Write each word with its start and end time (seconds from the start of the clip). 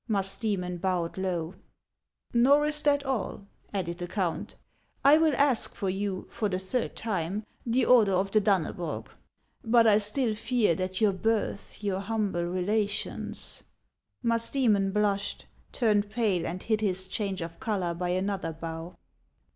Musdcemon 0.09 0.81
bowed 0.81 1.15
low." 1.15 1.53
Xor 2.33 2.67
is 2.67 2.81
that 2.81 3.03
all," 3.05 3.45
added 3.71 3.99
the 3.99 4.07
count;" 4.07 4.55
I 5.05 5.19
will 5.19 5.35
ask 5.35 5.75
for 5.75 5.91
you, 5.91 6.25
for 6.31 6.49
the 6.49 6.57
third 6.57 6.95
time, 6.95 7.45
the 7.67 7.85
Order 7.85 8.13
of 8.13 8.31
the 8.31 8.41
Dannebrog. 8.41 9.09
But 9.63 9.85
I 9.85 9.99
still 9.99 10.33
fear 10.33 10.73
that 10.73 11.01
your 11.01 11.13
birth, 11.13 11.83
your 11.83 11.99
humble 11.99 12.45
relations—: 12.45 13.61
Musdcemon 14.25 14.91
blushed, 14.91 15.45
turned 15.71 16.09
pale, 16.09 16.47
and 16.47 16.63
hid 16.63 16.81
his 16.81 17.07
change 17.07 17.43
of 17.43 17.59
color 17.59 17.93
by 17.93 18.09
another 18.09 18.53
bow. 18.53 18.95